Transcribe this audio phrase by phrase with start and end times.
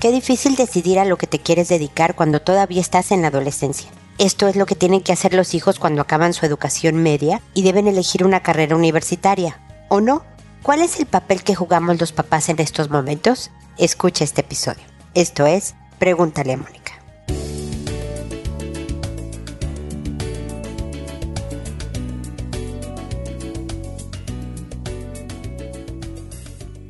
[0.00, 3.90] Qué difícil decidir a lo que te quieres dedicar cuando todavía estás en la adolescencia.
[4.18, 7.62] Esto es lo que tienen que hacer los hijos cuando acaban su educación media y
[7.62, 9.58] deben elegir una carrera universitaria.
[9.88, 10.22] ¿O no?
[10.62, 13.50] ¿Cuál es el papel que jugamos los papás en estos momentos?
[13.78, 14.84] Escucha este episodio.
[15.14, 16.85] Esto es Pregúntale a Mónica.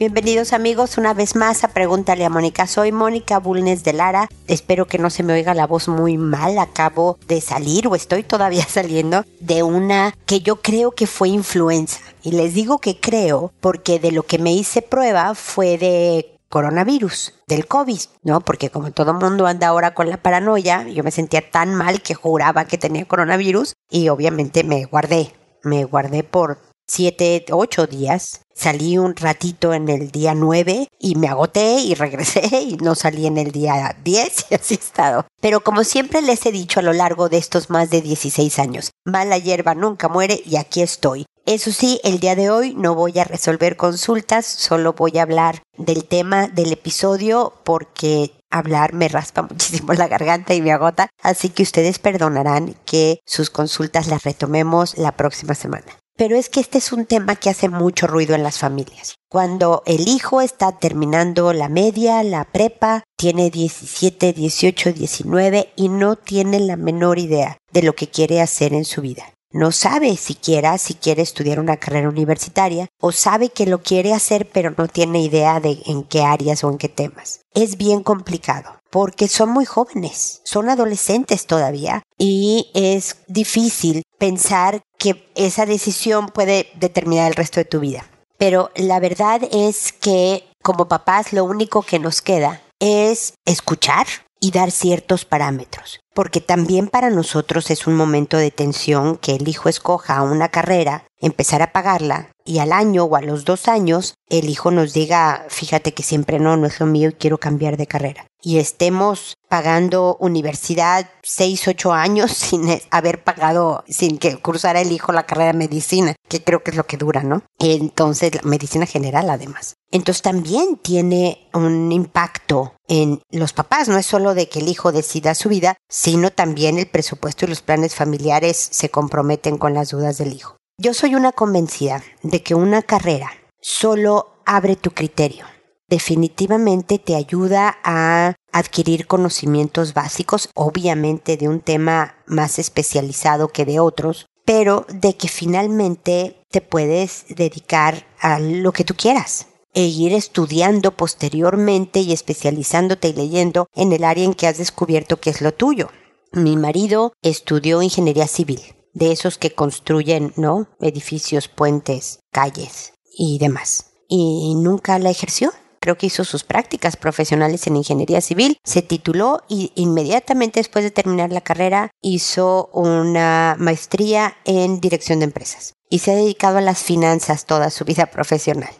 [0.00, 2.66] Bienvenidos amigos una vez más a Pregúntale a Mónica.
[2.66, 4.30] Soy Mónica Bulnes de Lara.
[4.48, 6.58] Espero que no se me oiga la voz muy mal.
[6.58, 12.00] Acabo de salir o estoy todavía saliendo de una que yo creo que fue influenza.
[12.22, 17.34] Y les digo que creo porque de lo que me hice prueba fue de coronavirus,
[17.46, 18.40] del COVID, ¿no?
[18.40, 22.14] Porque como todo mundo anda ahora con la paranoia, yo me sentía tan mal que
[22.14, 25.34] juraba que tenía coronavirus y obviamente me guardé.
[25.62, 28.40] Me guardé por siete, ocho días.
[28.52, 33.26] Salí un ratito en el día nueve y me agoté y regresé y no salí
[33.26, 35.26] en el día diez y así he estado.
[35.40, 38.90] Pero como siempre les he dicho a lo largo de estos más de 16 años,
[39.04, 41.26] mala hierba nunca muere y aquí estoy.
[41.46, 45.62] Eso sí, el día de hoy no voy a resolver consultas, solo voy a hablar
[45.78, 51.50] del tema del episodio porque hablar me raspa muchísimo la garganta y me agota, así
[51.50, 55.86] que ustedes perdonarán que sus consultas las retomemos la próxima semana.
[56.16, 59.14] Pero es que este es un tema que hace mucho ruido en las familias.
[59.30, 66.16] Cuando el hijo está terminando la media, la prepa, tiene 17, 18, 19 y no
[66.16, 69.24] tiene la menor idea de lo que quiere hacer en su vida.
[69.52, 74.48] No sabe siquiera si quiere estudiar una carrera universitaria o sabe que lo quiere hacer
[74.48, 77.40] pero no tiene idea de en qué áreas o en qué temas.
[77.52, 85.28] Es bien complicado porque son muy jóvenes, son adolescentes todavía y es difícil pensar que
[85.34, 88.06] esa decisión puede determinar el resto de tu vida.
[88.38, 94.06] Pero la verdad es que como papás lo único que nos queda es escuchar
[94.40, 96.00] y dar ciertos parámetros.
[96.14, 101.04] Porque también para nosotros es un momento de tensión que el hijo escoja una carrera,
[101.20, 105.44] empezar a pagarla y al año o a los dos años el hijo nos diga,
[105.48, 108.26] fíjate que siempre no, no es lo mío y quiero cambiar de carrera.
[108.42, 115.12] Y estemos pagando universidad seis, ocho años sin haber pagado, sin que cursara el hijo
[115.12, 117.42] la carrera de medicina, que creo que es lo que dura, ¿no?
[117.58, 119.74] Entonces, la medicina general además.
[119.92, 124.92] Entonces también tiene un impacto en los papás, no es solo de que el hijo
[124.92, 129.90] decida su vida, sino también el presupuesto y los planes familiares se comprometen con las
[129.90, 130.56] dudas del hijo.
[130.78, 135.46] Yo soy una convencida de que una carrera solo abre tu criterio.
[135.88, 143.80] Definitivamente te ayuda a adquirir conocimientos básicos, obviamente de un tema más especializado que de
[143.80, 150.12] otros, pero de que finalmente te puedes dedicar a lo que tú quieras e ir
[150.14, 155.40] estudiando posteriormente y especializándote y leyendo en el área en que has descubierto que es
[155.40, 155.90] lo tuyo.
[156.32, 158.60] Mi marido estudió ingeniería civil
[158.92, 160.68] de esos que construyen, ¿no?
[160.80, 163.92] Edificios, puentes, calles y demás.
[164.08, 165.52] Y nunca la ejerció.
[165.78, 170.90] Creo que hizo sus prácticas profesionales en ingeniería civil, se tituló y inmediatamente después de
[170.90, 176.62] terminar la carrera hizo una maestría en dirección de empresas y se ha dedicado a
[176.62, 178.70] las finanzas toda su vida profesional.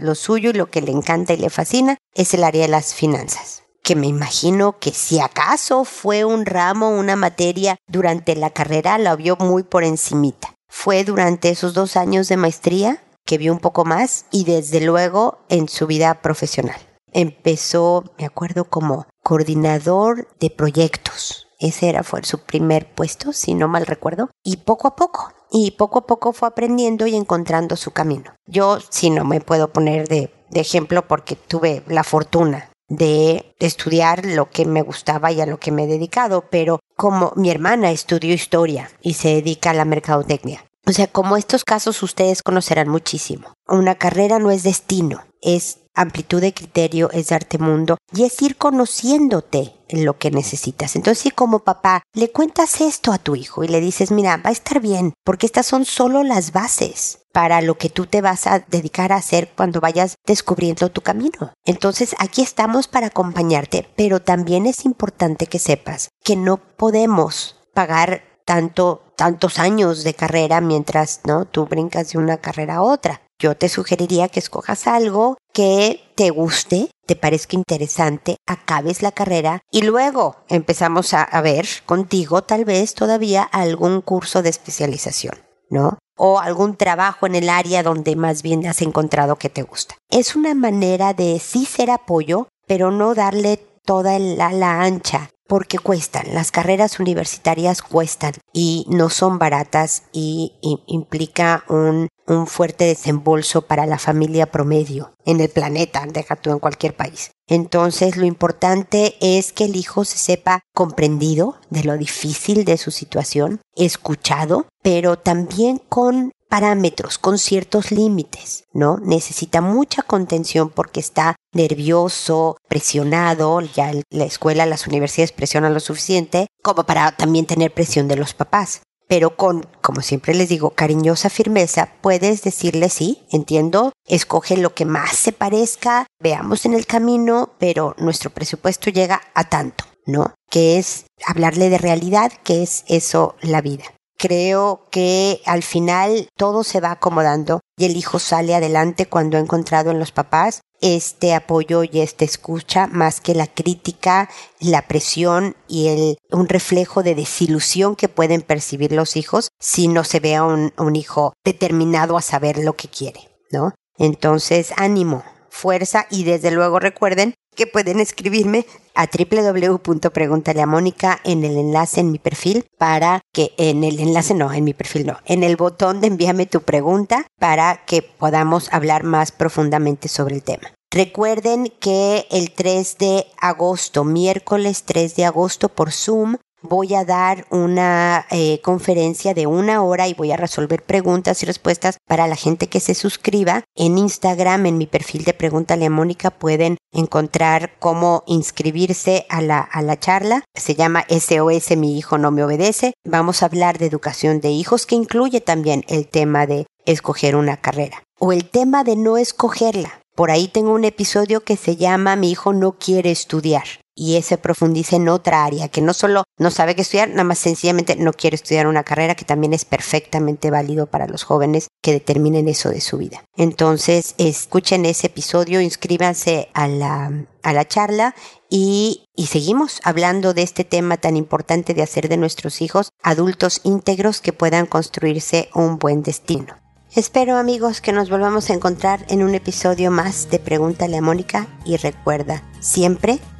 [0.00, 2.94] Lo suyo y lo que le encanta y le fascina es el área de las
[2.94, 8.98] finanzas que me imagino que si acaso fue un ramo, una materia durante la carrera,
[8.98, 10.54] la vio muy por encimita.
[10.68, 15.40] Fue durante esos dos años de maestría que vio un poco más y desde luego
[15.50, 16.80] en su vida profesional.
[17.12, 21.46] Empezó, me acuerdo, como coordinador de proyectos.
[21.58, 24.30] Ese era fue su primer puesto, si no mal recuerdo.
[24.42, 28.32] Y poco a poco, y poco a poco fue aprendiendo y encontrando su camino.
[28.46, 34.24] Yo, si no me puedo poner de, de ejemplo porque tuve la fortuna de estudiar
[34.24, 37.90] lo que me gustaba y a lo que me he dedicado, pero como mi hermana
[37.90, 40.64] estudió historia y se dedica a la mercadotecnia.
[40.86, 43.52] O sea, como estos casos ustedes conocerán muchísimo.
[43.66, 48.56] Una carrera no es destino, es amplitud de criterio, es darte mundo y es ir
[48.56, 50.96] conociéndote en lo que necesitas.
[50.96, 54.50] Entonces, si como papá le cuentas esto a tu hijo y le dices, mira, va
[54.50, 58.46] a estar bien, porque estas son solo las bases para lo que tú te vas
[58.46, 61.52] a dedicar a hacer cuando vayas descubriendo tu camino.
[61.64, 68.22] Entonces, aquí estamos para acompañarte, pero también es importante que sepas que no podemos pagar
[68.44, 73.20] tanto tantos años de carrera mientras no tú brincas de una carrera a otra.
[73.40, 79.60] Yo te sugeriría que escojas algo que te guste, te parezca interesante, acabes la carrera
[79.72, 85.34] y luego empezamos a, ver contigo tal vez todavía algún curso de especialización,
[85.68, 85.98] ¿no?
[86.16, 89.96] o algún trabajo en el área donde más bien has encontrado que te gusta.
[90.10, 96.34] Es una manera de sí ser apoyo, pero no darle toda la ancha porque cuestan,
[96.34, 100.52] las carreras universitarias cuestan y no son baratas y,
[100.86, 106.58] implica un, un, fuerte desembolso para la familia promedio en el planeta, deja tú en
[106.58, 107.30] cualquier país.
[107.46, 112.90] Entonces lo importante es que el hijo se sepa comprendido de lo difícil de su
[112.90, 118.98] situación, escuchado, pero también con parámetros, con ciertos límites, ¿no?
[118.98, 126.46] Necesita mucha contención porque está nervioso, presionado, ya la escuela, las universidades presionan lo suficiente
[126.62, 128.82] como para también tener presión de los papás.
[129.08, 134.84] Pero con, como siempre les digo, cariñosa firmeza, puedes decirle sí, entiendo, escoge lo que
[134.84, 140.34] más se parezca, veamos en el camino, pero nuestro presupuesto llega a tanto, ¿no?
[140.50, 143.84] Que es hablarle de realidad, que es eso la vida.
[144.18, 149.40] Creo que al final todo se va acomodando y el hijo sale adelante cuando ha
[149.40, 154.28] encontrado en los papás este apoyo y esta escucha más que la crítica,
[154.60, 160.04] la presión y el, un reflejo de desilusión que pueden percibir los hijos si no
[160.04, 163.74] se ve a un, un hijo determinado a saber lo que quiere, ¿no?
[163.98, 168.64] Entonces, ánimo, fuerza y desde luego recuerden que pueden escribirme
[168.94, 174.64] a www.preguntaleamónica en el enlace en mi perfil para que en el enlace no, en
[174.64, 179.32] mi perfil no, en el botón de envíame tu pregunta para que podamos hablar más
[179.32, 180.72] profundamente sobre el tema.
[180.90, 187.46] Recuerden que el 3 de agosto, miércoles 3 de agosto por Zoom, voy a dar
[187.50, 192.36] una eh, conferencia de una hora y voy a resolver preguntas y respuestas para la
[192.36, 193.64] gente que se suscriba.
[193.74, 199.60] En Instagram, en mi perfil de Pregúntale a Mónica, pueden encontrar cómo inscribirse a la,
[199.60, 200.44] a la charla.
[200.54, 202.94] Se llama SOS Mi hijo no me obedece.
[203.04, 207.56] Vamos a hablar de educación de hijos que incluye también el tema de escoger una
[207.56, 210.00] carrera o el tema de no escogerla.
[210.16, 213.64] Por ahí tengo un episodio que se llama Mi hijo no quiere estudiar
[213.98, 217.40] y ese profundiza en otra área, que no solo no sabe qué estudiar, nada más
[217.40, 221.90] sencillamente no quiere estudiar una carrera que también es perfectamente válido para los jóvenes que
[221.90, 223.24] determinen eso de su vida.
[223.36, 228.14] Entonces, escuchen ese episodio, inscríbanse a la, a la charla
[228.48, 233.60] y, y seguimos hablando de este tema tan importante de hacer de nuestros hijos adultos
[233.64, 236.56] íntegros que puedan construirse un buen destino.
[236.94, 241.46] Espero amigos que nos volvamos a encontrar en un episodio más de Pregúntale a Mónica
[241.66, 243.18] y recuerda, siempre